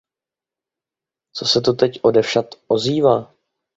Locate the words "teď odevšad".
1.73-2.45